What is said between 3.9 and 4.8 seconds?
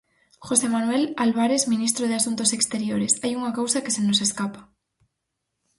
se nos escapa.